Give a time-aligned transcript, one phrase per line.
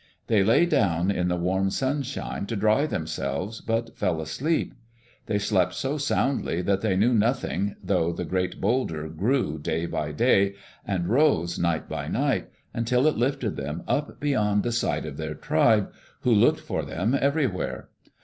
[0.25, 4.73] They lay down in the warm sunshine to dry themselves, but fell asleep.
[5.27, 10.11] They slept so soundly that they knew nothing, though the great boulder grew day by
[10.11, 10.55] day,
[10.87, 15.35] and rose night by night, until it lifted them up beyond the sight of their
[15.35, 17.89] tribe, who looked for them everywhere.